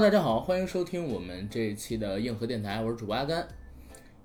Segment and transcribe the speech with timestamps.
[0.00, 3.46] 大家好，欢迎收听我们这一期的硬核电台，我是主播阿甘，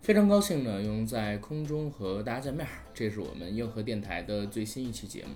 [0.02, 2.66] 非常高兴呢，用在空中和大家见面。
[2.94, 5.32] 这是我们硬核电台的最新一期节目。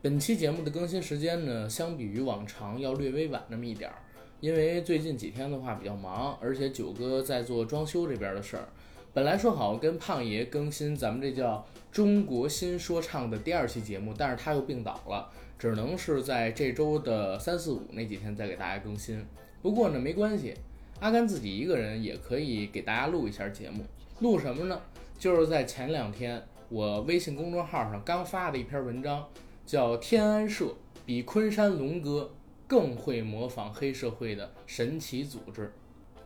[0.00, 3.96] 本期节目的更新时间呢，相比于往常要略微晚那么一点儿，
[4.40, 8.66] 因为最近几天的话比较忙，而且九哥在做装修这边的事儿。
[9.12, 19.22] 本来说好跟胖爷更新咱们这叫中国新说唱的第二期节目，但是他又病倒了，只能是在这周的三四五那几天再给大家更新。
[19.64, 20.52] 不过呢，没关系，
[21.00, 23.82] 阿甘自己一个人也可以给大家录一下节目。
[24.20, 24.78] 录什么呢？
[25.18, 29.26] 就是在前两天，我微信公众号上刚发的一篇文章，
[29.64, 30.66] 叫《天安社
[31.06, 32.30] 比昆山龙哥
[32.66, 35.62] 更会模仿黑社会的神奇组织》。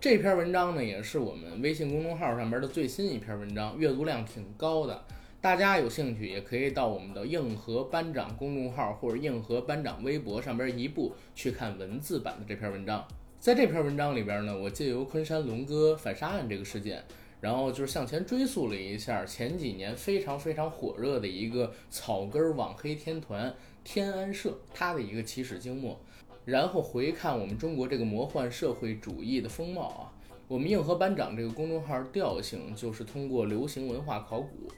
[0.01, 5.05] 这篇文章呢，也是我们微信公众号上面的最新一篇文章，阅读量挺高的。
[5.41, 13.07] 大家有兴趣也可以到我们的硬核班长公众号或者硬核班长微博上边一步去看文字版的这篇文章。
[13.41, 17.01] 在这篇文章里边呢，我借由昆山龙哥反杀案这个事件，
[17.41, 25.97] 然后就是向前追溯了一下前几年非常非常火热的一个草根网黑天团天安社它的一个起始经末，
[26.45, 30.13] 然后回看我们中国这个魔幻社会主义的风貌啊。
[30.49, 34.69] 我们硬核班长这个公众号调性就是通过流行文化考古，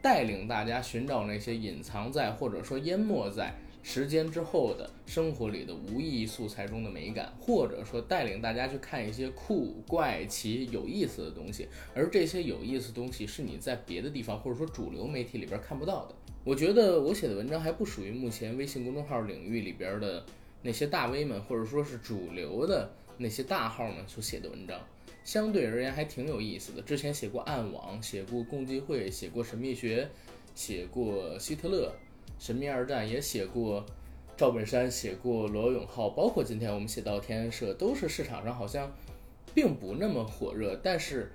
[0.00, 3.54] 带领大家寻找那些隐藏在或者说淹没在。
[3.88, 16.14] 时间之后的生活里的无意义素材中的美感，或者说带领大家去看一些酷怪奇有意思的东西，而这些有意思的东西是你在别的地方或者说主流媒体里边看不到的。
[16.42, 20.26] 我觉得我写的文章还不属于目前微信公众号领域里边的
[20.62, 24.80] 那些大 V 们，或者说是主流的那些大号们所写的文章，
[25.22, 26.82] 相对而言还挺有意思的。
[26.82, 30.10] 之前写过暗网，写过共济会，写过神秘学，
[30.56, 31.94] 写过希特勒。
[32.38, 33.84] 神秘二战也写过，
[34.36, 38.92] 赵本山写过罗永浩，包括今天我们写到天安社，都是市场上好像
[39.54, 41.32] 并不那么火热，但是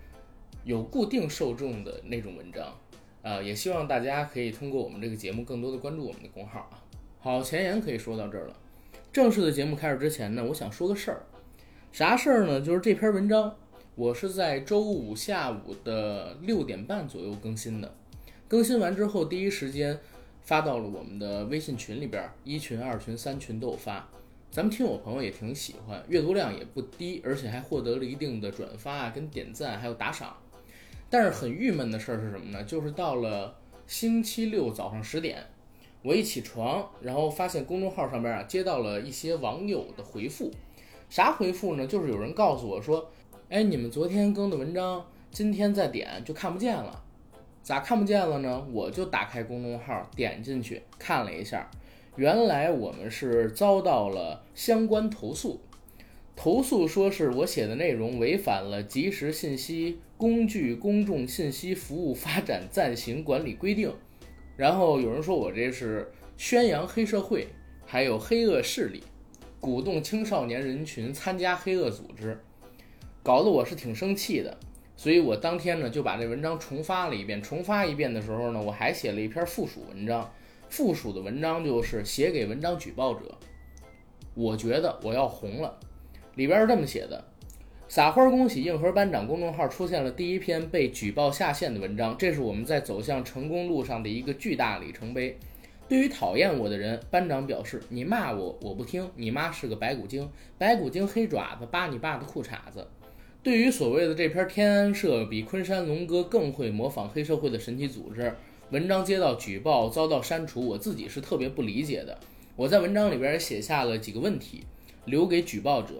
[0.63, 2.77] 有固定受众的那种文章，
[3.23, 6.77] 啊，也希望大家可以通过我们这个节目更多的关注我们的公号啊。
[7.19, 8.55] 好，前言可以说到这儿了。
[9.11, 11.23] 正式的节目开始之前呢，我想说个事儿，
[11.91, 12.61] 啥事儿呢？
[12.61, 13.55] 就是这篇文章
[13.95, 17.93] 我是在周五下午的六点半左右更新的，
[18.47, 19.99] 更新完之后第一时间。
[20.41, 24.07] 发到了我们的微信群里边，一群、二群、三群都有发。
[24.49, 30.35] 咱们听友朋友也挺喜欢，阅读量也不低，而且还获得了一定的转发啊、跟点赞还有打赏。
[31.09, 32.63] 但是很郁闷的事儿是什么呢？
[32.63, 33.55] 就是到了
[33.87, 35.41] 星期六早上十点，
[36.01, 40.51] 我一起床，然后发现公众号上边啊接到了一些网友的回复。
[41.09, 41.85] 啥回复呢？
[41.85, 43.09] 就是有人告诉我说
[43.49, 47.03] ：“哎，你们昨天更的文章，今天再点就看不见了。”
[47.63, 48.65] 咋看不见了呢？
[48.71, 51.69] 我就打开公众号，点进去看了一下，
[52.15, 55.61] 原来我们是遭到了相关投诉，
[56.35, 63.93] 投诉说是我写的内容违反了即时信息工具公众信息服务发展暂行管理规定，
[64.57, 67.47] 然后有人说我这是宣扬黑社会，
[67.85, 69.03] 还有黑恶势力，
[69.59, 72.39] 鼓动青少年人群参加黑恶组织，
[73.21, 74.57] 搞得我是挺生气的。
[75.01, 77.41] 所以我当天呢就把这文章重发了一遍。
[77.41, 80.31] 重发一遍的时候呢，我还写了一篇附属文章。
[80.69, 83.35] 附属的文章就是写给文章举报者。
[84.35, 85.75] 我觉得我要红了。
[86.35, 87.25] 里边是这么写的：
[87.87, 95.35] 撒花恭喜硬核班长公众号出现了第一篇被举报下线的文章，这是我们在走向成功路上的一个巨大里程碑。
[95.89, 100.29] 对于讨厌我的人，班长表示：你骂我我不听，你妈是个白骨精，
[100.59, 102.85] 白骨精黑爪子扒你爸的裤衩子。
[103.43, 108.31] 对于所谓的这篇天安社比昆山龙哥更会模仿黑社会的神奇组织
[108.69, 112.19] 文章接到举报遭到删除，我自己是特别不理解的。
[112.55, 114.63] 我在文章里边写下了几个问题，
[115.05, 115.95] 留给举报者。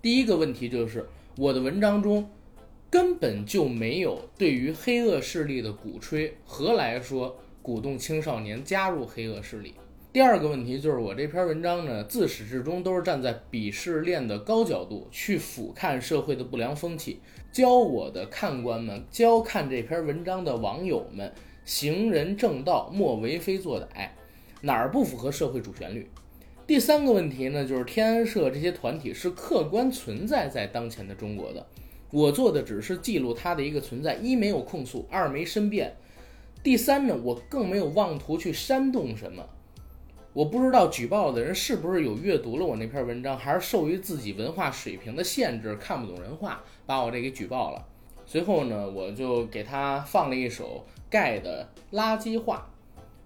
[0.00, 1.06] 第一个问题就是
[1.36, 2.30] 我的文章中
[2.88, 9.74] 根本就没有对于黑恶势力的鼓吹，何来说鼓动青少年加入黑恶势力？
[10.16, 17.20] 第二个问题就是我这篇文章呢，自始至终都是站在鄙视链的高角度去俯瞰社会的不良风气，
[17.52, 21.30] 教我的看官们，教看这篇文章的网友们，
[21.66, 24.08] 行人正道莫为非作歹，
[24.62, 26.08] 哪儿不符合社会主旋律？
[26.66, 31.66] 第三个问题呢，就是天安社这些团体是客观存在在当前的中国的，
[32.10, 35.94] 我做的只是记录它的一个存在，一没有控诉，二没申辩，
[36.62, 39.46] 第三呢，我更没有妄图去煽动什么。
[40.36, 47.82] 我不知道举报的人是不是有阅读了我那篇文章，还是受于自己文化水平的限制看不懂人话，把我这给举报了。
[48.26, 51.66] 随后呢，我就给他放了一首盖的
[51.96, 52.68] 《垃圾话》。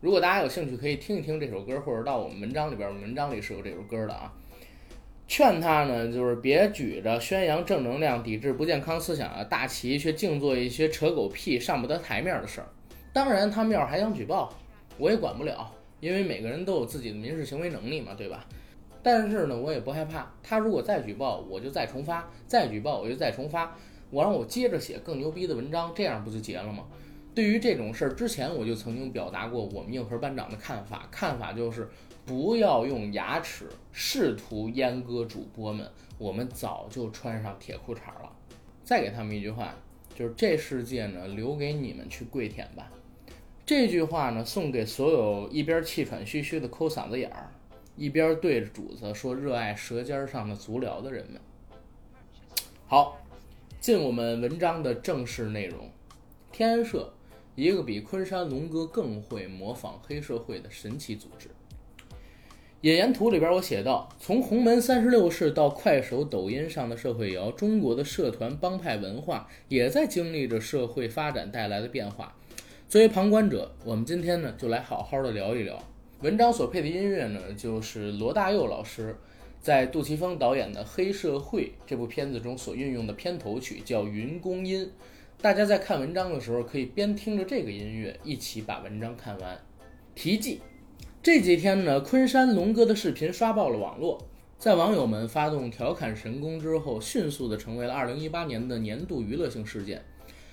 [0.00, 4.32] 如果大家有兴趣，可以听一听这首歌，或者到我们文章里边，文章里是有这首歌的啊。
[5.26, 12.68] 劝他呢，就是别举着宣扬正能量、抵制不健康思想的大旗，却净做一些扯狗屁、上不得台面的事儿。
[13.12, 14.54] 当然，他们要是还想举报，
[14.96, 15.68] 我也管不了，
[16.00, 18.44] 因为每个人都有自己的民事行为能力嘛，对吧？
[19.02, 20.32] 但是呢，我也不害怕。
[20.42, 23.76] 他如果再举报，我就再重发；再举报，我就再重发。
[24.10, 26.86] 我让我接着写更牛逼的文章，这样不就结了吗？
[27.34, 31.88] 对于这种事儿，之前我就曾经表达过我们硬核班长的看法，看法就是。
[32.26, 38.30] 不要用牙齿试图阉割主播们，我们早就穿上铁裤衩了。
[38.84, 39.74] 再给他们一句话，
[40.14, 42.88] 就是这世界呢，留给你们去跪舔吧。
[43.70, 47.48] 这句话呢，送给所有一边气喘吁吁的抠嗓子眼儿，
[47.94, 51.40] 一边对着主子说热爱舌尖上的足疗的人们。
[52.88, 53.16] 好，
[53.78, 55.88] 进我们文章的正式内容。
[56.50, 57.12] 天安社，
[57.54, 61.48] 一个比昆山龙哥更会模仿黑社会的神奇组织。
[62.80, 72.34] 引言图里边我写到，从洪门三十六式到快手、抖音上的社会摇，中国的社团帮派文化也在经历着社会发展带来的变化。
[72.90, 75.80] 作为旁观者，我们今天呢就来好好的聊一聊。
[76.22, 79.16] 文章所配的音乐呢，就是罗大佑老师
[79.60, 84.84] 在杜琪峰导演的《黑社会》这部片子中所运用的片头曲，叫《云公音》。
[85.40, 89.56] 大家在看文章的时候，可以边听着这个音乐，一起把文章看完。
[90.16, 90.60] 题记。
[91.22, 94.18] 这几天呢，昆山龙哥的视频刷爆了网络，
[94.58, 100.02] 在网友们发动调侃神功之后，迅速的成为了2018年的年度娱乐性事件。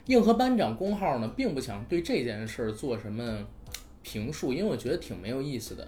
[0.07, 3.45] 硬核班长公号呢，并不想对这件事儿做什么
[4.01, 5.87] 评述，因为我觉得挺没有意思的。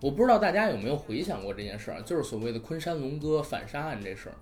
[0.00, 4.34] 我不知道大家有没有回想过这件事儿，就是所谓的昆山龙哥反杀案这事儿。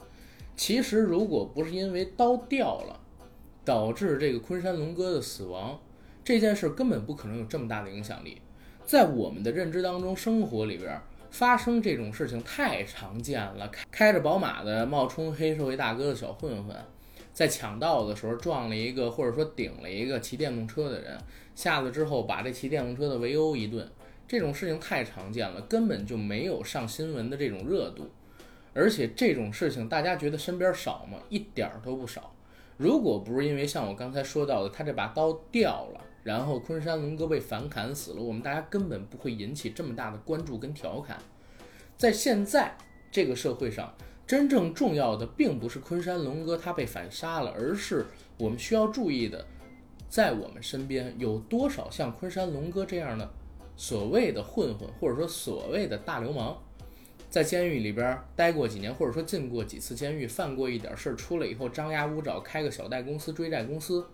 [0.56, 2.99] 其实，如果不是因为刀掉了，
[3.62, 5.78] 导致这个昆山龙哥的死亡，
[6.25, 8.40] 这件事根本不可能有这么大的影响力。
[8.87, 10.99] 在我们的认知当中，生活里边
[11.31, 13.69] 发生这种事情太常见了。
[13.69, 16.75] 开开着宝马的冒充黑社会大哥的小混混，
[17.41, 21.17] 在抢道的时候撞了一个，或者说顶了一个骑电动车的人，
[21.55, 23.91] 下了之后把这骑电动车的围殴一顿，
[24.29, 28.11] 这种事情太常见了，根本就没有上新闻的这种热度。
[28.75, 31.17] 而且这种事情大家觉得身边少吗？
[31.31, 32.31] 一点儿都不少。
[32.77, 36.01] 如果不是因为像我刚才说到的，他这把刀掉了。
[36.23, 41.17] 然后昆山龙哥被反砍死了，我们大家根本不会引起这么大的关注跟调侃。
[41.97, 42.77] 在现在
[43.11, 43.95] 这个社会上，
[44.31, 48.06] 真正重要的并不是昆山龙哥他被反杀了，而是
[48.38, 49.44] 我们需要注意的，
[50.09, 53.29] 在我们身边有多少像昆山龙哥这样的
[53.77, 56.56] 所谓的混混，或者说所谓的大流氓，
[57.29, 64.06] 在监狱里边待过几年，或者说进过几次监狱，犯过一点事儿，出来以后张牙舞爪，开个小贷公司追债公司。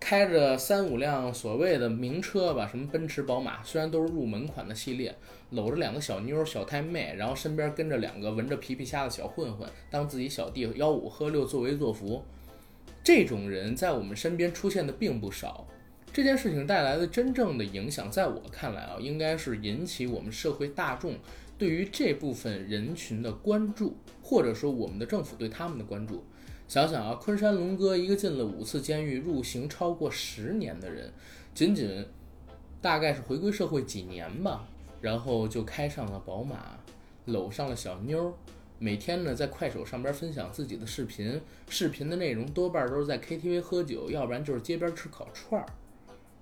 [0.00, 5.14] 开着三五辆所谓的名车吧，什么奔驰、宝马，虽然都是入门款的系列，
[5.50, 12.22] 搂着两个小妞、小太妹，然后身边跟着两个闻着皮皮虾的小混混，当自己小弟，吆五喝六，作威作福。
[13.02, 15.66] 这种人在我们身边出现的并不少。
[16.12, 21.14] 这件事情带来的真正的影响，在我看来啊，应该是引起我们社会大众
[21.58, 26.24] 对于这部分人群的关注，或者说我们的政府对他们的关注。
[26.68, 31.10] 想想啊，昆山龙哥一个进了五次监狱、入刑超过十年的人，
[31.54, 32.04] 仅仅
[32.82, 34.68] 大概是回归社会几年吧，
[35.00, 36.78] 然后就开上了宝马，
[37.24, 38.34] 搂上了小妞，
[38.78, 45.66] 每天呢在快手上边分享自己的视频，视频的内容多半都是在 KTV 喝酒，要不然就是街边吃烤串儿。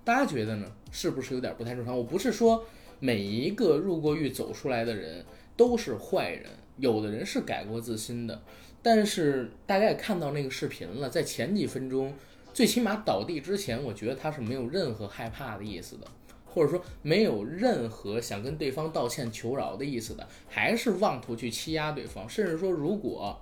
[0.03, 0.69] 大家觉得呢？
[0.91, 1.97] 是不是有点不太正常？
[1.97, 2.65] 我不是说
[2.99, 5.23] 每一个入过狱走出来的人
[5.55, 8.41] 都是坏人，有的人是改过自新的。
[8.89, 12.13] 但是大家也看到那个视频了，在前几分钟，
[12.53, 16.07] 最起码倒地之前，我觉得他是没有任何害怕的意思的，
[16.45, 23.37] 或者说没有任何想跟对方道歉求饶的意思的，还是妄图去欺压对方，甚至说如果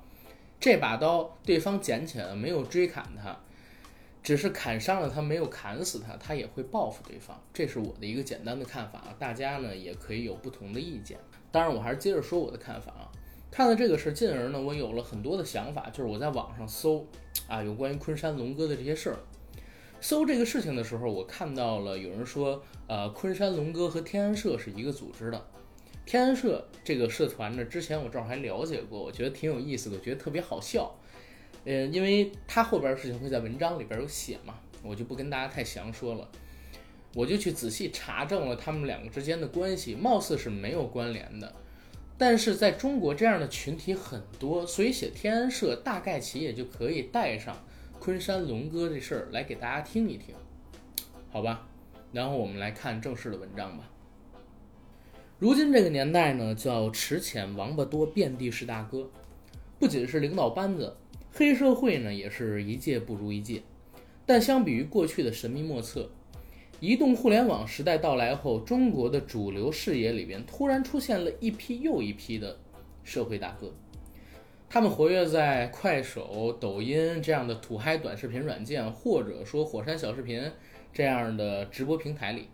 [0.59, 3.37] 这把刀对方捡起来了，没有追砍他，
[4.23, 7.39] 只是砍伤了他，没有砍死他，他也会报复对方。
[7.53, 11.19] 这是我的一个简单的看法啊，大家呢也可以有不同的意见。
[11.51, 13.11] 当然，我还是接着说我的看法啊。
[13.55, 17.07] 看了这个事，进而呢，我有了很多的想法，就是我在网上搜，
[17.47, 19.15] 啊，有关于昆山龙哥的这些事儿。
[20.01, 25.41] 搜这个事情的时候，我看到了有人说，呃，昆山龙哥和天安社是一个组织的。
[26.05, 30.93] 天安社这个社团呢，之前我正好还了解过，我觉得挺有意思的，觉得特别好笑。
[31.63, 36.27] 嗯，因为他后边的事情会在文章里边有写嘛，我就不跟大家太详说了。
[37.13, 41.53] 我就去仔细查证了他们两个之间的关系，貌似是没有关联的。
[42.17, 47.55] 但是在中国这样的群体很多，所以写天安社大概其也就可以带上
[47.99, 50.33] 昆山龙哥这事儿来给大家听一听，
[51.29, 51.67] 好吧？
[52.13, 53.89] 然后我们来看正式的文章吧。
[55.37, 59.09] 如今这个年代呢，叫池浅王八多，遍地是大哥。
[59.77, 60.95] 不仅是领导班子，
[61.33, 63.61] 黑社会呢也是一届不如一届。
[64.25, 66.09] 但相比于过去的神秘莫测，
[66.81, 72.57] 移动互联网时代到来后，中国的主流视野里边突然出现了一批又一批的
[73.03, 73.73] 社会大哥。
[74.69, 80.51] 他们活跃在快手、抖音这样的土嗨短视频软件，或者说火山小视频
[80.91, 82.49] 这样的直播平台里。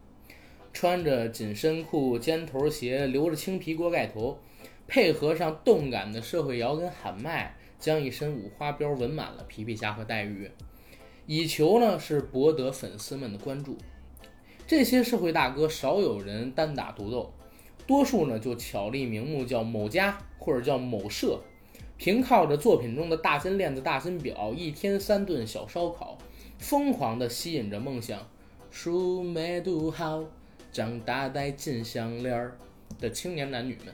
[0.71, 4.37] 穿着紧身裤、尖头鞋，留着青皮锅盖头，
[4.87, 10.49] 配合上动感的社会摇跟喊麦，将一身五花膘纹满了皮皮虾和带鱼，
[11.25, 13.75] 以求呢是博得粉丝们的关注。
[14.71, 17.29] 这些社会大哥少有人单打独斗，
[17.85, 21.37] 多数呢就巧立名目叫某家或者叫某社，
[21.97, 26.17] 凭靠着作品中的大金链子、大金表，一天三顿小烧烤，
[26.57, 28.25] 疯狂地吸引着梦想。
[28.69, 30.23] 书没读好。
[30.71, 32.49] 长大戴金项链
[32.97, 33.93] 的青年男女们，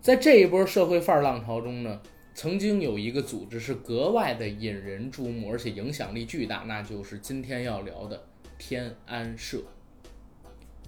[0.00, 2.00] 在这一波社会范儿浪潮中呢，
[2.34, 8.24] 曾经有一个组织是格外的引人注目，而且影响力巨大，那就是今天要聊的
[8.58, 9.62] 天安社。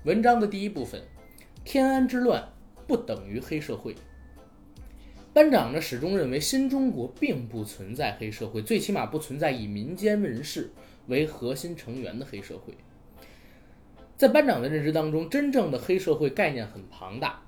[0.05, 1.03] 文章的第一部分，
[1.65, 2.49] 天安之乱
[2.87, 3.95] 不等于黑社会。
[5.35, 10.71] 班长呢始终认为新中国并不存在黑社会，最起码不存在以民间人士
[11.09, 12.75] 为核心成员的黑社会。
[14.17, 17.43] 在班长的认知当中，真正的黑社会概念很庞大，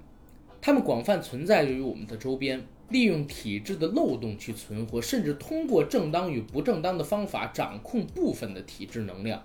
[0.60, 9.42] 他们广泛存在于我们的周边，利用体制的漏洞去存活，甚至通过正当与不正当的方法掌控部分的体制能量，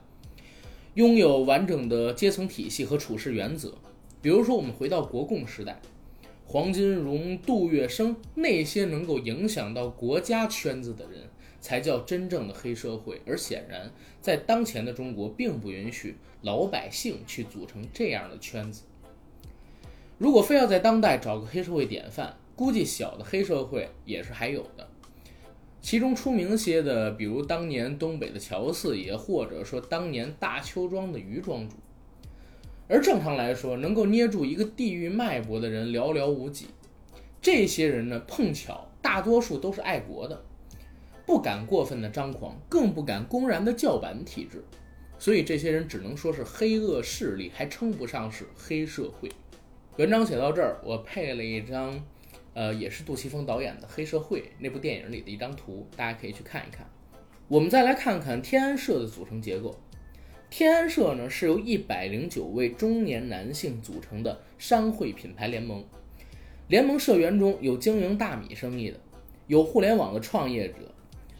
[0.95, 3.73] 拥有完整的阶层体系和处事原则。
[4.21, 5.79] 比如说，我们回到国共时代，
[6.45, 11.29] 黄金荣、杜月笙那些能够影响到国家圈子的人。
[11.61, 18.83] 才叫真正的黑社会，而显然，在当前的中国，并不允许老百姓去组成这样的圈子。
[20.19, 24.87] 如果非要在当代找个黑社会典范，估计小的黑社会也是还有的。
[25.85, 31.75] 其中出名些的，比如当年东北的乔四爷，或者说当年大邱庄的于庄主。
[32.87, 36.65] 而正常来说，能够捏住一个地域脉搏的人寥寥无几。
[37.39, 40.43] 这些人呢，碰巧大多数都是爱国的。
[41.23, 44.63] 不敢过分的张狂，更不敢公然的叫板体制，
[45.19, 49.29] 所以这些人只能说是黑恶势力，还称不上是黑社会。
[49.97, 52.03] 文章写到这儿，我配了一张，
[52.55, 56.89] 呃，也是杜琪峰导演的《黑社会》那部电影里的一张图，大家可以去看一看。
[57.49, 59.77] 我们再来看看天安社的组成结构。
[60.49, 65.83] 天安社呢，是由一百零九位中年男性组成的商会品牌联盟。
[66.69, 68.97] 联盟社员中有经营大米生意的，
[69.47, 70.75] 有互联网的创业者。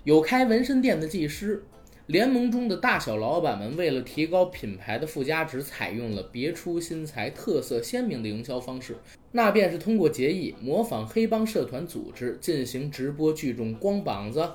[0.04, 1.64] 有开纹身店的技师，
[2.08, 8.96] 联盟中的大小老板们为了提高品牌的附加值，采用了别出心裁、特色鲜明的营销方式，
[9.32, 14.48] 那便是通过结义、模仿黑帮社团组织，进行直播聚众、光膀子、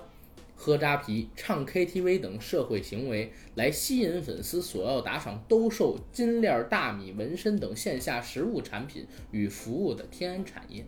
[0.54, 10.86] 喝扎啤、唱 KTV 等社会行为，来吸引粉丝索要打赏、兜售金链、大米、纹身等线下实物产品与服务的天安产业。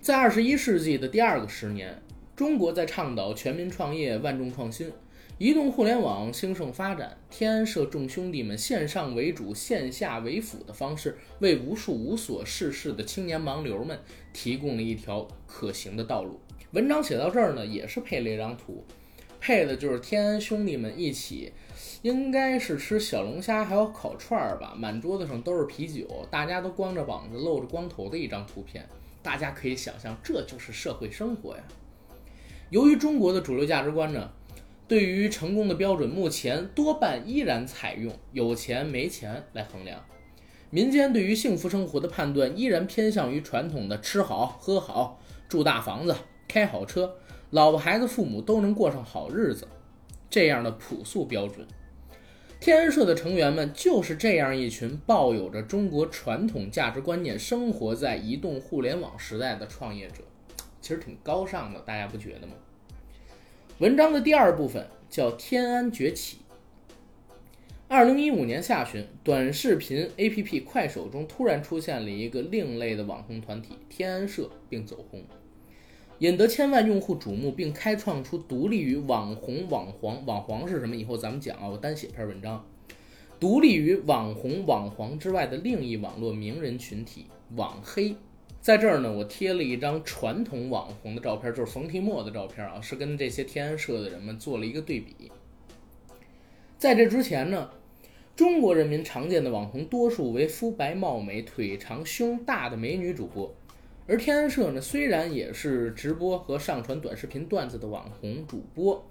[0.00, 2.02] 在二十一世纪的第二个十年。
[2.34, 4.90] 中国在倡导全民创业、万众创新，
[5.42, 7.18] 移动互联网兴盛发展。
[7.28, 13.98] 天安社众兄弟们线上为主、线下为辅的方式，为无数无所事事的青年盲流们
[14.32, 16.38] 提供了一条可行的道路。
[16.70, 18.84] 文章写到这儿呢，也是配了一张图，
[19.40, 21.52] 配的就是天安兄弟们一起，
[22.02, 28.88] 应该是吃小龙虾还有烤串儿吧，满桌子上都是啤酒，大家都光着膀子、露着光头的一张图片。
[29.20, 31.64] 大家可以想象，这就是社会生活呀。
[32.70, 34.30] 由于中国的主流价值观呢，
[34.92, 40.04] 对于成功的标准，目前多半依然采用有钱没钱来衡量。
[40.68, 45.18] 民间对于幸福生活的判断依然偏向于传统的吃好、喝好、
[45.48, 46.14] 住大房子、
[46.46, 47.16] 开好车、
[47.48, 49.66] 老婆孩子父母都能过上好日子
[50.28, 51.66] 这样的朴素标准。
[52.60, 60.22] 天安社的成员们就是这样一群抱有着中国传统价值观念、生活在移动互联网时代的创业者。
[60.82, 62.52] 其实挺高尚的，大家不觉得吗？
[63.82, 66.38] 文章的第二部分叫“天安崛起”。
[67.90, 75.24] 二零一五年下旬，短视频 APP 快手中突然出现了一个另类的网红团体“天安社”，并走红，
[76.20, 80.94] 引得千万用户瞩目，并开创出独立于网红、网黄、网黄是什么？
[80.94, 82.64] 以后咱们讲啊，我单写篇文章。
[83.40, 88.14] 独立于网红、网黄之外的另一网络名人群体——网黑。
[88.62, 95.32] 在这儿呢，我贴了一张传统网红的照片，就是冯提莫的照片啊，是跟这些天安社的人们做了一个对比。
[96.78, 97.70] 在这之前呢，
[98.36, 103.52] 中国人民常见的网红多数为肤白貌美、腿长胸大的美女主播，
[104.06, 109.04] 而天安社呢，虽然也是直播和上传短视频段子的网红主播，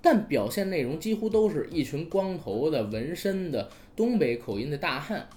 [0.00, 5.28] 但表现内容几乎都是一群光头的、纹身的、东北口音的大汉。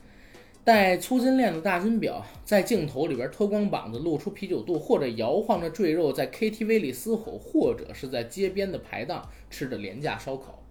[0.68, 10.62] 戴粗金链的大金表，在镜头里边脱光膀子露出啤酒肚，或者摇晃着赘肉在 KTV 里嘶吼，或者是在街边的排档吃着廉价烧烤。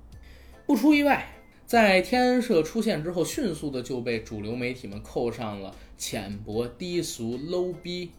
[0.66, 1.26] 不出意外，
[1.64, 8.10] 在天安社出现之后，迅速的就被主流媒体们扣上了浅薄、低俗、low 逼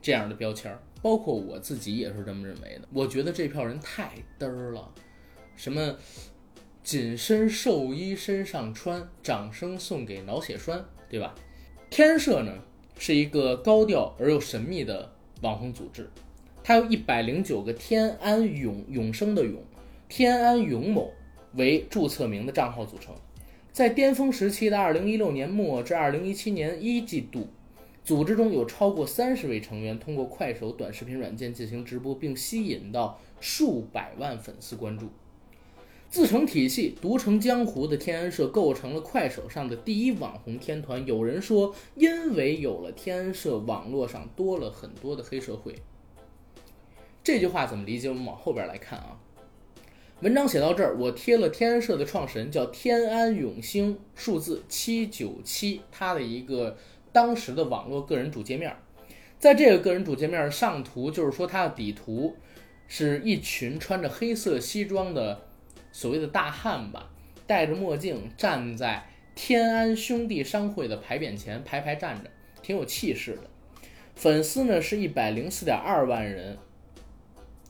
[0.00, 2.88] 这样的标签儿，包括我自己也是这么认为的。
[2.94, 4.90] 我觉得这票人太嘚儿了，
[5.54, 5.96] 什么
[6.82, 10.82] 紧身寿衣身上穿，掌声送给脑血栓。
[11.10, 11.34] 对吧？
[11.90, 12.54] 天社呢
[12.98, 15.12] 是一个高调而又神秘的
[15.42, 16.08] 网红组织，
[16.62, 19.60] 它由一百零九个天安永永生的永，
[20.08, 21.10] 天安永某
[21.54, 23.12] 为注册名的账号组成。
[23.72, 27.48] 在巅峰时期的二零一六年末至二零一七年一季度，
[28.04, 35.08] 组织中有超过三十位成员通过快手短视频软件进行直播，并吸引到数百万粉丝关注。
[36.10, 41.06] 自成体系、独成江湖的天安社构成了快手上的第一网红天团。
[41.06, 45.72] 有人说，因为有了天安社，网络上多了很多的黑社会。
[47.22, 48.08] 这句话怎么理解？
[48.08, 49.20] 我们往后边来看啊。
[50.22, 56.76] 文章写到这儿，我贴了天安社的创始人叫天安永兴，数字七九七，他的一个
[57.12, 58.74] 当时的网络个人主界面。
[59.38, 62.34] 在这个个人主界面上图，就是说他的底图
[62.88, 65.42] 是一群穿着黑色西装的。
[65.92, 67.10] 所谓的大汉吧，
[67.46, 72.30] 戴着墨镜站在天安兄弟商会的牌匾前排排站着，
[72.62, 73.42] 挺有气势的。
[74.14, 76.58] 粉丝呢是一百零四点二万人，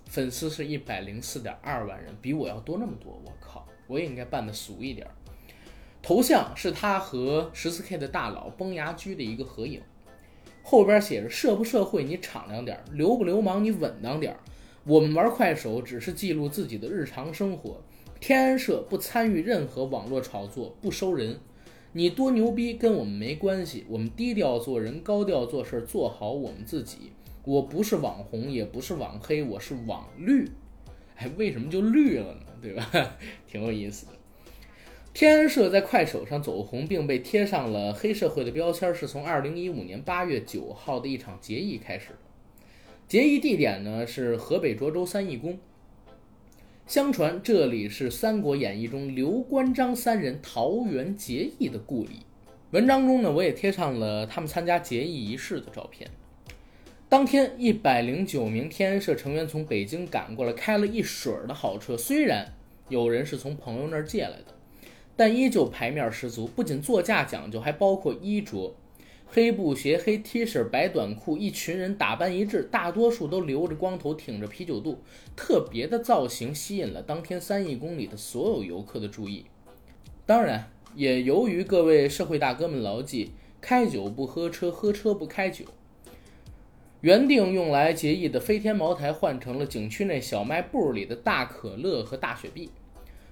[0.07, 3.12] 粉丝是一百零四点二万人，比我要多那么多。
[3.25, 5.07] 我靠，我也应该办的俗一点。
[6.03, 9.81] 头像是他和十四 K 的大佬崩牙驹的一个合影，
[10.62, 14.37] 后边写着社不社会你敞亮点，流不流氓你稳当点。
[14.85, 17.83] 我们玩快手只是记录自己的日常生活。
[18.20, 21.40] 天安社不参与任何网络炒作，不收人。
[21.92, 27.12] 你多牛逼跟我们没关系，我们低调做人，高调做事，做好我们自己。
[27.46, 30.46] 我不是网红，也不是网黑，我是网绿。
[31.16, 32.40] 哎，为什么就绿了呢？
[32.61, 32.90] 对吧？
[33.50, 34.12] 挺有意思的。
[35.14, 42.11] 天安社在快手上走红，并被贴上了黑社会的标签，是从二零一五年八月九号的一场结义开始。
[43.09, 45.59] 结义地点呢是河北涿州三义宫。
[46.90, 52.26] 相传这里是《三国演义》中刘关张三人桃园结义的故里。
[52.72, 56.11] 文章中呢，我也贴上了他们参加结义仪式的照片。
[57.09, 61.96] 当天，一百零九名天安社成员从北京赶过来，开了一水儿的好车。
[61.96, 62.53] 虽然
[62.88, 64.46] 有人是从朋友那儿借来的，
[65.14, 66.48] 但依旧牌面十足。
[66.48, 68.74] 不仅座驾讲究，还包括衣着。
[69.33, 74.99] 黑布鞋、黑 T 恤、白短裤，一群人打扮一致，大多数都留着光头，挺着啤酒肚，
[75.37, 79.47] 特别的造型吸引了当天三义宫里的所有游客的注意。
[80.27, 83.31] 当然，也由于各位社会大哥们牢记
[83.62, 85.64] “开酒不喝车，喝车不开酒”，
[87.01, 92.69] 原定用来结义的飞天茅台换成了景区内小卖部里的大可乐和大雪碧。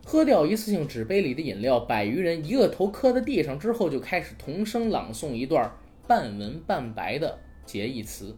[0.05, 5.69] 喝掉一次性纸杯里的饮料，百余人一个头磕在地上之后，就开始同声朗诵一段。
[6.09, 8.35] 半文半白的结义词，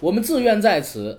[0.00, 1.18] 我们自愿在此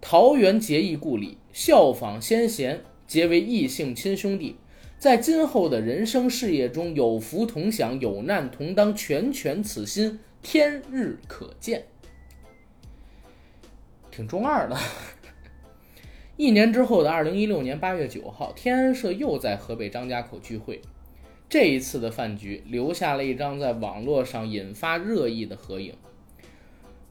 [0.00, 4.56] 桃园结义故里效仿先贤，结为异姓亲兄弟，
[4.98, 11.84] 在今后的人生事业中有福同享，有难同当，拳拳此心，天日可见。
[14.10, 14.76] 挺中二的。
[16.38, 20.80] 一年之后的二零一六年八月九号，天安社又在河北张家口聚会。
[21.48, 25.94] 这一次的饭局留下了一张在网络上引发热议的合影。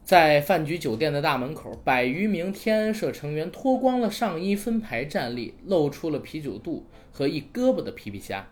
[0.04, 8.48] 在饭局酒店的大门口，百余名天安社成员脱光了上衣，分排站立，露出了啤酒肚和一胳膊的皮皮虾。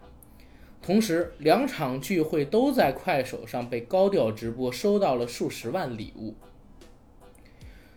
[0.83, 6.35] 同时，两场聚会都在快手上被高调直播，收到了数十万礼物。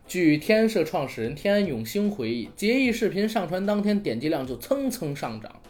[0.07, 5.61] 据天安社创始人天安永兴回忆，结义视频上传当天，点击量就蹭蹭上涨。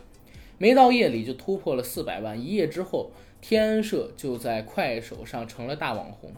[0.60, 6.34] 没到夜里就突破了四百万，一夜之后，天安社就在快手上成了大网红。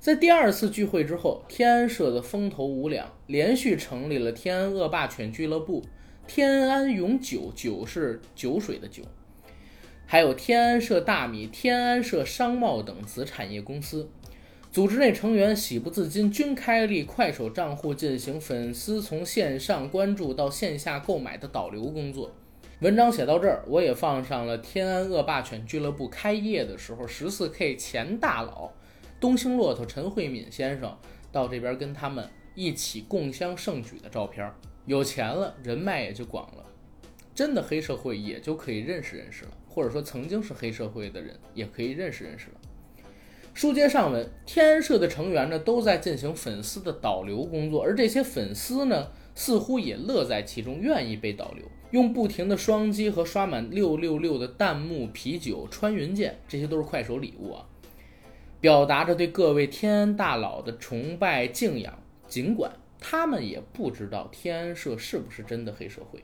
[0.00, 5.84] 在第二次聚会之后，天安社的风头无两，连续成立了天安恶霸犬俱乐部、
[6.26, 9.02] 天安永久酒是酒水的酒，
[10.06, 14.08] 还有天安社大米、天安社商贸等子产业公司。
[14.72, 22.32] 组织内成员喜不自禁，均开立快手账户，进行粉丝从线上关注到线下购买的导流工作。
[22.80, 28.70] 文章写到这儿，我也放上了天安恶霸犬俱乐部开业的时候，十四 K 前大佬
[29.18, 30.96] 东兴骆驼陈慧敏先生
[31.32, 34.48] 到这边跟他们一起共襄盛举的照片。
[34.86, 36.64] 有钱了，人脉也就广了，
[37.34, 42.60] 真的黑社会也就可以认识认识了，或者说曾经是黑社会的人也可以认识认识了。
[43.54, 51.64] 书接上文，天安社的成员呢都在进行粉丝的导流工作，而这些粉丝呢似乎也乐在其中，愿意被导流。
[51.90, 57.64] 用不停的双击和刷满六六六的弹幕、啤酒、穿云箭，这些都是快手礼物啊，
[58.60, 61.98] 表达着对各位天安大佬的崇拜敬仰。
[62.26, 62.70] 尽管
[63.00, 66.22] 他们也不知道天安社是不是真的黑社会，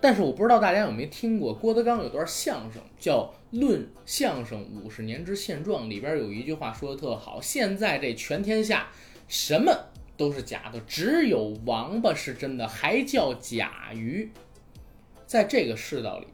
[0.00, 8.88] 但是我不知道大家有没有听过郭德纲有段相声叫《论相声五十年之现状》，里边有一句话说的特好：现在这全天下
[9.28, 9.70] 什么？
[10.20, 14.30] 都是假的，只有王八是真的，还叫假鱼。
[15.26, 16.26] 在这个世道里，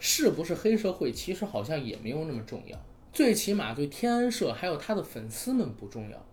[0.00, 2.76] 是不是黑社会，其实好像也没有那么重要。
[3.12, 6.26] 最起码对天安社还有他的粉丝们不重要，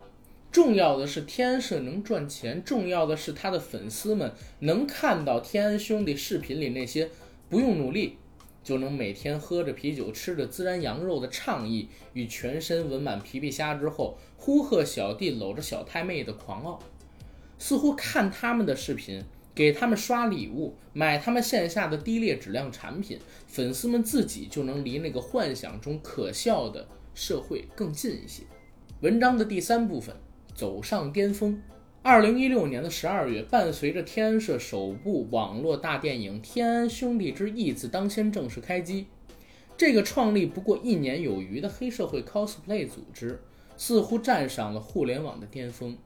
[0.51, 7.11] 重要的是天安社能赚钱，重要的是他的粉丝们能看到天安兄弟视频里那些
[7.49, 8.17] 不用努力
[8.63, 16.79] 就能每天喝着啤酒、吃着孜然羊肉的倡议与全身纹满皮皮虾之后呼喝小弟搂着小太妹的狂傲。
[17.57, 28.43] 似乎看他们的视频，给他们刷礼物，买他们线下的低劣质量产品，粉丝们自己就能离那个幻想中可笑的社会更近一些。
[29.01, 30.15] 文章的第三部分，
[30.53, 31.61] 走上巅峰。
[32.01, 39.07] 二零一六年的十二月，伴随着天安社首部网络大电影《天安兄弟之义字当先》正式开机，
[39.75, 43.41] 这个创立不过一年有余的黑社会 cosplay 组织，
[43.75, 45.97] 似乎站上了互联网的巅峰。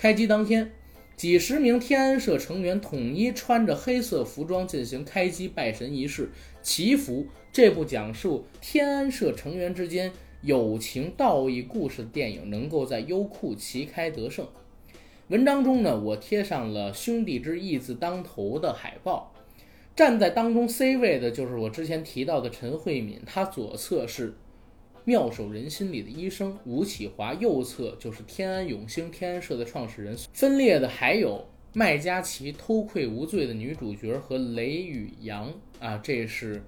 [0.00, 0.72] 开机当天，
[1.14, 6.30] 几十名天安社成员统一穿着黑色服装进行开机拜神仪式，
[6.62, 10.10] 祈福这部讲述天安社成员之间
[10.40, 14.48] 友情道义故事的电影能够在优酷旗开得胜。
[15.28, 19.34] 文章中呢，我贴上了“兄弟之义”字当头的海报，
[19.94, 24.32] 站在当中 C 位的就是我之前提到的陈慧敏，他左侧是。
[25.04, 30.16] 妙手仁心里的医生吴启华，右侧就是天安永兴天安社的创始人。
[30.32, 36.62] 分裂的还有麦嘉琪偷窥无罪的女主角和雷宇阳啊，这是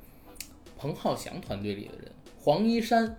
[0.79, 2.11] 彭浩翔团队里的人。
[2.38, 3.16] 黄一山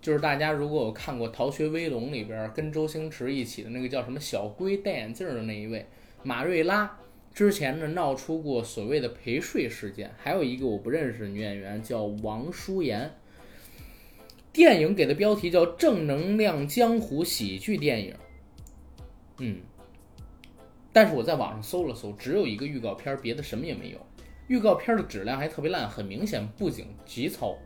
[0.00, 5.86] 就是大家如果有看过《逃学威龙》里边跟周星驰一起的那个叫什么小龟戴眼镜的那一位。
[6.22, 6.98] 马瑞拉
[7.32, 13.12] 之前呢闹出过所谓的陪睡事件，还有一个我不认识的女演员叫王舒妍。
[14.54, 18.14] 电影给的标题叫“正能量江湖喜剧电影”，
[19.38, 19.58] 嗯，
[20.92, 23.98] 但是我在网上搜了搜，只有一个预告片，别的什么也没有。
[24.46, 27.58] 预告片的质量还特别烂，很明显布景极糙。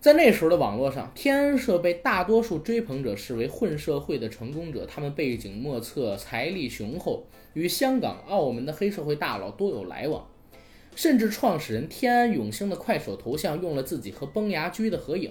[0.00, 10.26] 在那时候的网络上，天安社被大多数追捧者视为混社会的成功者，他们背景莫测，财力雄厚，与香港、澳门的黑社会大佬多有来往。
[10.98, 15.30] 甚至创始人天安永兴的快手头像用了自己和崩牙驹的合影。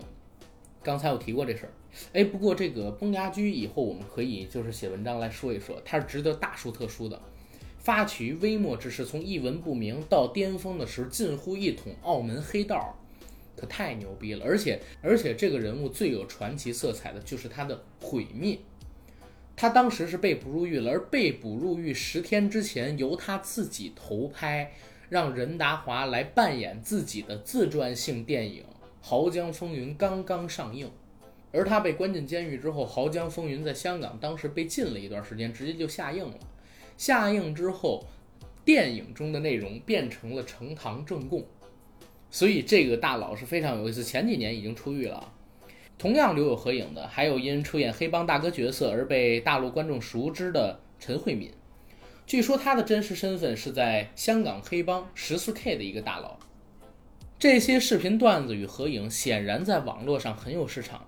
[0.82, 1.72] 刚才我提过这事儿，
[2.14, 7.22] 哎，不过这个崩牙驹以后我们可以就是写文章来说一说，他是值得大书特书的。
[7.80, 12.98] 发起于微末之时，从一文不名到巅峰的时候，近乎一统澳门黑道，
[13.58, 14.46] 可太牛逼了。
[14.46, 18.58] 而且而且这个人物最有传奇色彩的就是他的毁灭。
[19.58, 24.72] 他当时是被捕入狱了，而被捕入狱十天之前，由他自己投拍。
[25.10, 28.64] 让任达华来扮演自己的自传性电影
[29.08, 30.92] 《濠江风云》刚刚上映，
[31.54, 36.34] 而他被关进监狱之后，《濠江风云》在香港当时被禁了一段时间，直接就下映了。
[36.98, 38.06] 下映之后，
[38.66, 41.46] 电影中的内容变成了呈堂证供，
[42.30, 44.04] 所以这个大佬是非常有意思。
[44.04, 45.32] 前几年已经出狱了，
[45.98, 51.50] 同样留有合影的，还有因出演黑帮大哥角色而被大陆观众熟知的陈慧敏。
[52.28, 56.38] 据说他的真实身份是在香港黑帮十四 K 的一个大佬。
[57.40, 61.08] 这些视频段子与合影显然在网络上很有市场。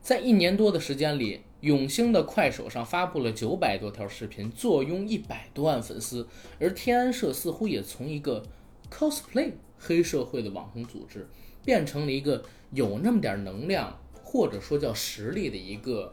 [0.00, 6.28] 在一年多的时间里，永兴的快手上发布了九百多条视频，坐拥一百多万粉丝。
[6.60, 8.44] 而天安社似乎也从一个
[8.88, 11.28] cosplay 黑社会的网红组织，
[11.64, 16.12] 变成了一个有那么点能量，或者说叫实力的一个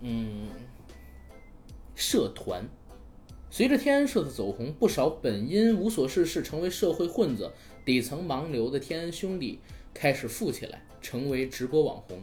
[0.00, 0.48] 嗯
[1.94, 2.68] 社团。
[3.48, 7.50] 随着天安社的走红，不少本因无所事事成为社会混子、
[7.84, 9.60] 底层盲流的天安兄弟
[9.94, 12.20] 开始富起来，成为直播网红。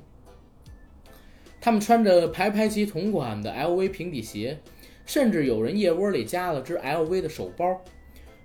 [1.60, 4.60] 他们穿着排排齐同款的 LV 平底鞋，
[5.06, 7.82] 甚至有人腋窝里加了只 LV 的手包。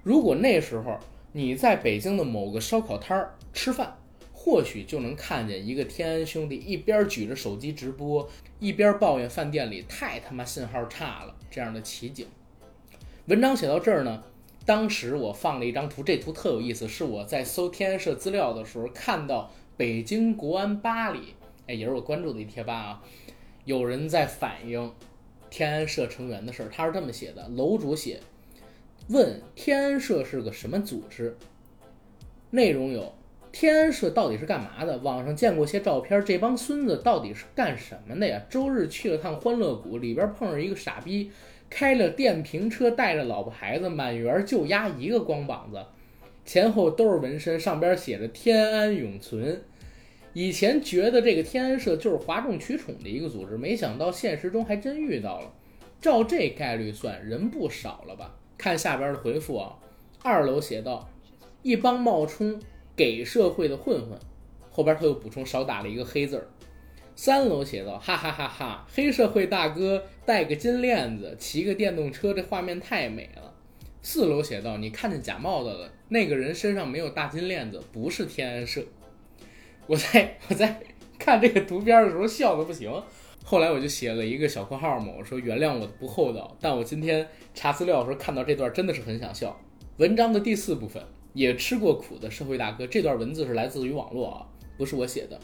[0.04, 0.98] 如果那时候
[1.32, 3.98] 你在北京的某个烧烤摊儿吃饭，
[4.32, 8.26] 或许就能看见一个天安兄弟一边举着手机直播，
[8.60, 12.26] 一边抱怨饭店里太他妈信号差了这样的奇景。
[13.28, 14.22] 文章写到这儿呢，
[14.64, 21.34] 当时我放了一张图，这图特有意思，是我在搜天安社资料的时候看到北京国安吧里，
[21.66, 23.02] 哎，也是我关注的一贴吧啊，
[23.66, 24.90] 有人在反映
[25.50, 28.20] 天安社成员的事儿，他是这么写的：楼主写。
[29.08, 31.36] 问天安社是个什么组织？
[32.48, 33.12] 内容有：
[33.52, 34.96] 天安社到底是干嘛的？
[34.96, 38.42] 网上见过些照片，这帮孙子到底是干什么的呀？
[38.48, 41.30] 周日去了趟欢乐谷，里边碰上一个傻逼，
[41.70, 45.84] 开了电瓶车，带着老婆孩子，满园就压一个光膀子，
[46.44, 49.62] 前后都是纹身，上边写着“天安永存”。
[50.34, 55.52] 以前觉得这个天安社就是哗众取宠的一个组织，没想到现实中还真遇到了。
[56.00, 58.34] 照这概率算，人不少了吧？
[58.56, 59.76] 看下边的回复啊，
[60.22, 61.08] 二楼写道
[61.62, 62.60] ：“一帮冒充
[62.94, 64.18] 给社会的混混。”
[64.70, 66.46] 后边他又补充少打了一个黑字儿。
[67.18, 73.52] 三楼写道：“哈哈哈哈，黑社会大哥戴个金链子，骑个电动车，这画面太美了。”
[74.02, 75.90] 四楼写道：“你看见假帽子了？
[76.10, 78.84] 那个人身上没有大金链子，不是天安社。”
[79.88, 80.80] 我在我在
[81.18, 82.88] 看这个图片的时候笑的不行。
[83.42, 89.60] 后来我就写了一个小括号嘛，我说原谅我的不厚道，但我今天查资料的时候看到这段真的是很想笑。
[89.96, 91.02] 文章的第四部分，
[91.32, 95.36] 也吃过苦的社会大哥，这段文字是来自于网络啊，不是我写的。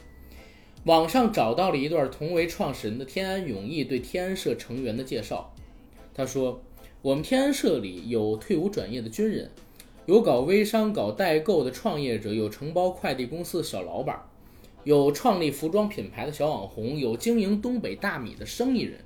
[0.85, 5.55] 网上找到了一段同为创始人的天安永义对天安社成员的介绍。
[6.13, 6.61] 他说，
[7.01, 9.51] 我们天安社里有退伍转业的军人，
[10.05, 14.23] 有搞微商、搞代购的创业者，有承包快递公司的小老板。
[14.85, 19.01] 有创立服装品牌的小网红，有经营东北大米的生意人，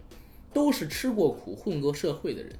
[0.52, 2.56] 都是吃过苦、混过社会的人。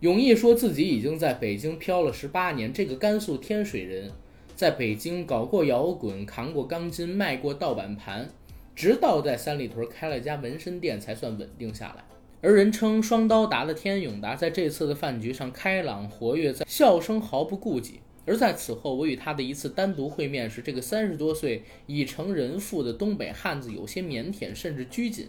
[0.00, 4.10] 永义说自己已经在北京漂了十八年，这个甘肃天水人，
[4.56, 8.26] 在北京搞过摇滚、扛过钢筋、卖过盗版盘，
[8.74, 12.02] 直到在三里屯开了家纹身店才算稳定下来。
[12.40, 18.00] 而人称双刀达的天永达在这次的饭局上开朗活跃，在笑声毫不顾忌。
[18.24, 25.28] 而在此后，我与他的一次单独会面时，这个三十多岁已成人妇的东北汉子有些腼腆，甚至拘谨。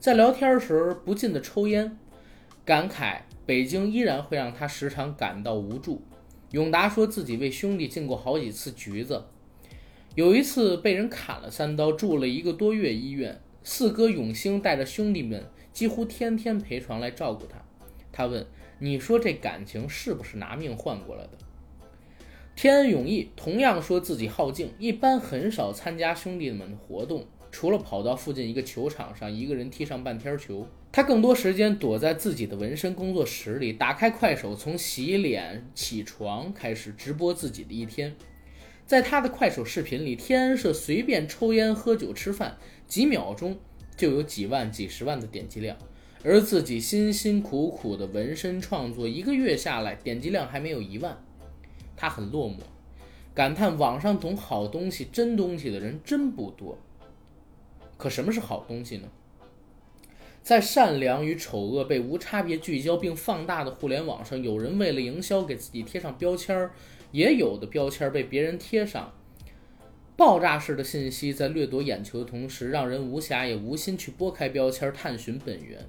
[0.00, 1.96] 在聊天时不禁的抽烟，
[2.64, 6.02] 感慨北京依然会让他时常感到无助。
[6.50, 9.24] 永达说自己为兄弟进过好几次局子，
[10.14, 13.40] 有一次被人砍了三刀，住了一个多月医院。
[13.62, 17.58] 四哥永兴带着兄弟们几乎天天陪床来照顾他。
[18.10, 18.46] 他问
[18.80, 21.32] ：“你说这感情是不是拿命换过来的？”
[22.56, 38.14] 天恩永义同样说自己好静，一般很少参加兄弟们的活动，除了跑到附近一个球场上一个人踢上半天球，他更多时间躲在自己的纹身工作室里，打开快手，从洗脸、起床开始直播自己的一天。
[38.86, 42.56] 在他的快手视频里，天安社随便抽烟、喝酒、吃饭，
[42.86, 43.58] 几秒钟
[43.96, 45.76] 就有几万、几十万的点击量，
[46.22, 51.18] 而自己辛辛苦苦的纹身创作，一个月下来点击量还没有一万。
[51.96, 52.60] 他很落寞，
[53.34, 56.78] 感叹网上懂好东西、真东西的人真不多。
[57.98, 59.08] 可什么是好东西呢？
[60.42, 66.70] 在善良与丑恶被无差别聚焦并放大的互联网上，有人为了营销给自己贴上标签儿，
[67.12, 69.12] 也有的标签儿被别人贴上。
[70.16, 75.84] 爆炸式的信息在掠夺眼球的同时，让人无暇也无心去拨开标签探寻本源。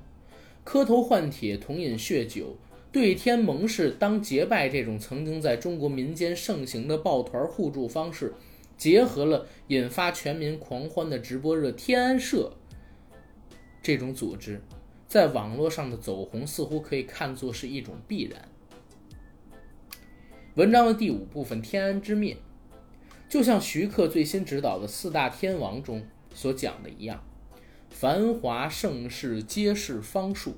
[0.66, 2.58] 磕头换帖，同饮血酒。
[2.92, 8.34] 对天盟誓当结拜，这种曾经在中国民间盛行的抱团互助方式，
[8.80, 12.54] 结合了引发全民狂欢的直播热天安社
[13.84, 14.62] 这种组织，
[15.06, 18.48] 在网络上的走红似乎可以看作是一种必然。
[20.56, 22.38] 文章的第五部分“天安之灭”，
[23.28, 27.22] 就像徐克最新执导的《四大天王》中所讲的一样，
[27.90, 30.56] 繁华盛世皆是方术。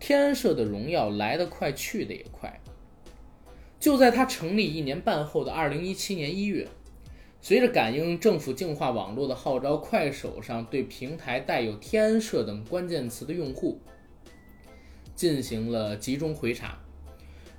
[0.00, 2.60] 天安社的荣耀来得快，去得也快。
[3.78, 6.68] 就在他成立一年半后的二零一七年一月，
[7.46, 13.78] 随着感应政府净化网络的号召，快手上对平台带有“天安社”等关键词的用户
[15.14, 16.78] 进行了集中回查，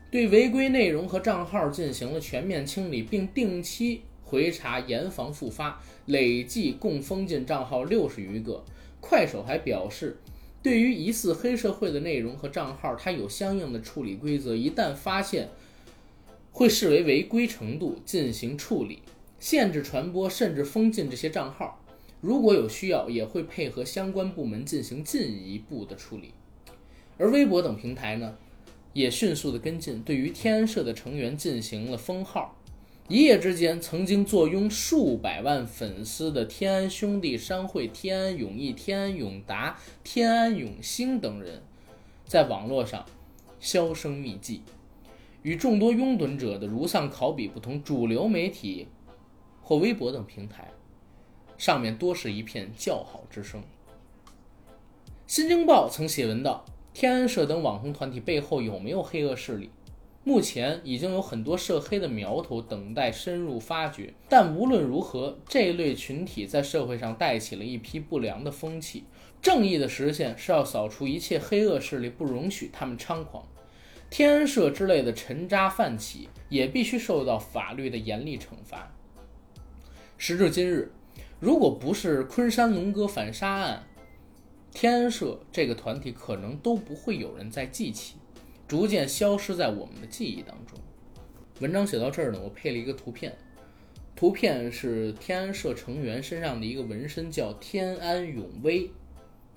[0.10, 5.80] 对违规内容和账号进行了全面清理，并定期回查，严防复发。
[6.08, 8.66] 累计共封禁账号六十余个。
[9.00, 10.18] 快手还表示。
[10.64, 14.56] 对于疑似黑社会的内容和账号，它有相应的处理规则。
[14.56, 15.50] 一旦发现，
[16.52, 19.04] 会视为违规程度进行处理，
[19.40, 21.82] 限制传播，甚至封禁这些账号。
[22.22, 26.34] 如果有需要，也会配合相关部门进行进一步的处理。
[27.18, 28.36] 而微博等平台呢，
[28.94, 32.58] 也迅速的跟进，对于天安社的成员进行了封号。
[33.08, 41.62] 一夜之间，曾经坐拥数百万粉丝的天安兄弟商会、天安永义、天安永达、天安永兴等人，
[42.26, 43.06] 在网络上
[43.60, 44.64] 销声匿迹。
[45.44, 48.88] 与众多拥趸者的如丧考妣不同，主流媒体
[49.66, 50.70] 或微博等平台
[51.58, 53.64] 上面多是一片叫好之声。
[55.26, 59.72] 新京报曾写文道：“天安社等网红团体背后有没有黑恶势力？”
[60.24, 69.06] 目前已经有很多涉黑的苗头等待深入发掘，但无论如何，这类群体在社会上带起了一批不良的风气。
[69.42, 73.44] 正义的实现是要扫除一切黑恶势力，不容许他们猖狂。
[74.10, 78.92] 天安社之类的沉渣泛起也必须受到法律的严厉惩罚。
[80.18, 80.92] 时至今日，
[81.40, 83.84] 如果不是昆山龙哥反杀案，
[84.72, 88.16] 天安社这个团体可能都不会有人再记起。
[88.68, 90.80] 逐渐消失在我们的记忆当中。
[91.60, 93.38] 文章写到这儿呢，我配了一个图片，
[94.16, 98.90] 图片是天安社成员身上的一个纹身，叫“天安永威”。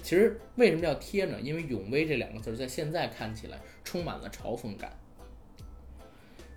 [0.02, 1.40] 其实为什么叫贴呢？
[1.40, 4.92] 因为“永威”这两个字在现在看起来充满了嘲讽感。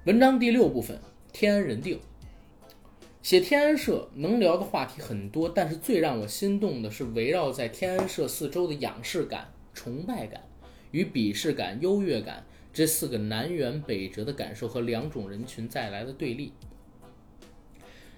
[0.03, 0.99] 文章第六部分：
[1.31, 1.97] 天安人定。
[3.21, 10.41] 写天安社能聊的话题很多，但是最让我心动的是围绕在天安社四周的仰视感、崇拜感。
[10.91, 16.51] 与鄙视感、优越感这四个南辕北辙的感受和两种人群带来的对立。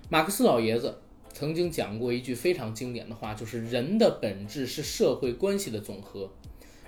[0.10, 0.98] 马克思老爷子
[1.32, 6.32] 曾经讲过一句非常经典的话，就是人的本质是社会关系的总和。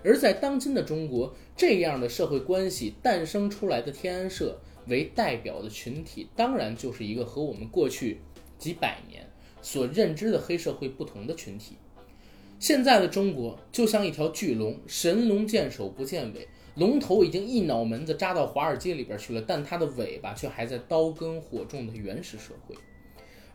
[0.03, 8.19] 而在当今的中国，这样的社会关系诞生出来的天安社为代表的群体，当然就是一个和我们过去
[8.57, 9.27] 几百年
[9.61, 11.75] 所认知的黑社会不同的群体。
[12.59, 22.75] 现在的中国就像一条巨龙，神龙见首不见尾，龙头已经一脑门子扎到华尔街里边去了，但它的尾巴却还在刀耕火种的原始社会。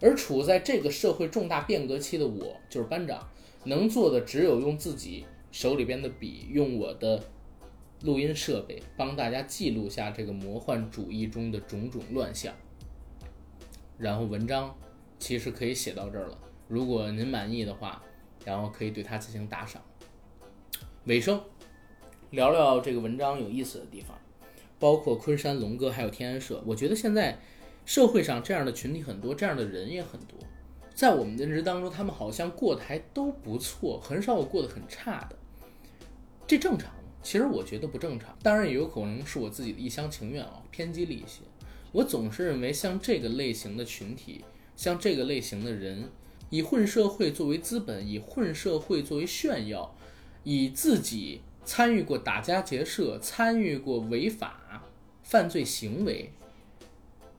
[0.02, 3.26] 而处在这个社会重大变革期的我，就是班长，
[3.64, 7.22] 能做的只有用自己手里边的笔，用我的
[8.02, 12.54] 录音设备，帮大家记录下这个魔幻主义中的种种乱象。
[13.98, 14.74] 然后文章
[15.18, 18.02] 其实可以写到这儿了，如果您满意的话。
[18.42, 19.82] 然后可以对它进行打赏。
[21.04, 21.38] 尾声，
[22.30, 24.16] 聊聊这个文章有意思的地方，
[24.78, 26.62] 包括昆山龙哥还有天安社。
[26.64, 27.38] 我觉得现在
[27.84, 30.38] 社会上这样的群体很多，这样的人也很多。
[30.94, 35.36] 在我们的认知当中，他们好像过得还都不错，很少有过得很差的。
[36.46, 36.90] 这正常？
[37.22, 38.36] 其实我觉得不正常。
[38.42, 41.42] 当然也有可能是我自己的一厢情愿啊，偏激了一些。
[41.92, 44.44] 我总是认为，像这个类型的群体，
[44.76, 46.10] 像这个类型的人。
[46.52, 49.94] 以混社会作为资本，以混社会作为炫耀，
[50.42, 54.82] 以自己参与过打家劫舍、参与过违法
[55.22, 56.32] 犯罪行为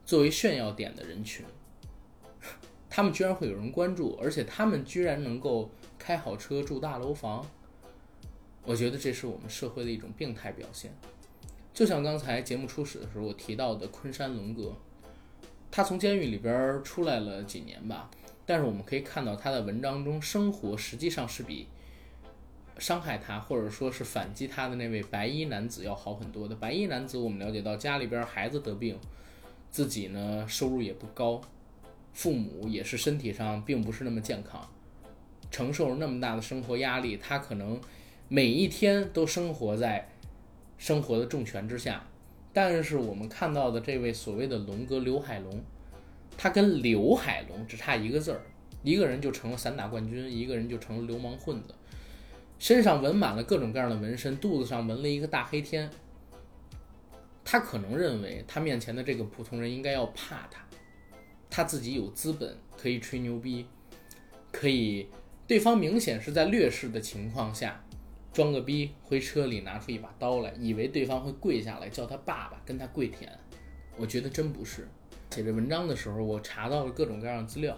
[0.06, 1.44] 作为炫耀点的人群，
[2.88, 7.46] 他们居然会有人关注，而且他们居然能够开好车、住大楼房，
[8.64, 10.92] 我觉得这是我们社会的一种病态表现。
[11.74, 14.74] 就像刚才节目初始的时候我提到的昆山龙哥，
[15.70, 18.10] 他从监狱里边出来了几年吧。
[18.44, 21.68] 但是我们可以看到，他的文章中生活实际上是比
[22.78, 26.54] 伤害他或者说是反击他的那位白衣男子要好很多的。
[26.56, 28.98] 白衣男子，我们了解到家里边孩子得病，
[29.70, 31.40] 自己呢收入也不高，
[32.12, 34.68] 父母也是身体上并不是那么健康，
[35.50, 37.80] 承受了那么大的生活压力，他可能
[38.28, 40.08] 每一天都生活在
[40.78, 42.06] 生活的重拳之下。
[42.52, 45.62] 但是我们看到的这位所谓的龙哥刘海龙。
[46.34, 48.40] 他跟刘海龙只差一个字儿，
[48.82, 51.74] 一个人就成了散打冠军，一个人就成了流氓混子，
[52.58, 55.90] 身上纹满了各种各样的纹身，肚子上纹了一个大黑天。
[57.44, 60.64] 他可能认为他面前的这个普通人应该要怕他，
[61.50, 63.66] 他自己有资本可以吹牛逼，
[64.50, 65.06] 可以
[65.46, 67.81] 对方明显是在劣势的情况下
[68.32, 73.30] 装个逼，回车里拿出一把刀来，以为对方会跪下来叫他爸爸，跟他跪舔。
[73.96, 74.88] 我觉得真不是。
[75.30, 77.76] 写这文章的时候，我查到了各种各样的资料。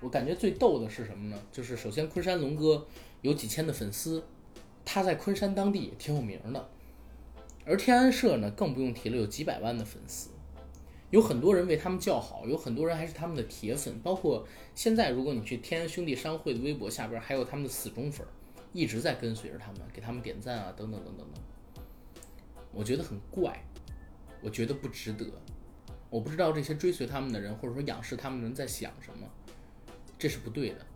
[0.00, 1.38] 我感觉最逗的是什么呢？
[1.50, 2.86] 就是首先昆山龙哥
[3.22, 4.22] 有几千的粉丝，
[4.84, 6.68] 他在昆山当地也挺有名的。
[7.64, 10.30] 而天安社呢，更不用提了，有几百万的粉丝，
[11.10, 13.98] 有很多人为他们叫好，有很多人还是他们的铁粉。
[14.00, 18.26] 包括现在，如果你去天安兄弟商会的微博下边，还有他们的死忠粉，
[18.76, 21.42] 一直在跟随着他们，给他们点赞啊，等等等等等。
[22.72, 23.64] 我觉得很怪，
[24.42, 25.24] 我觉得不值得。
[26.10, 29.26] 我不知道这些追随他们的人，或者说仰视他们的人在想什么，
[30.18, 30.86] 这是不对的。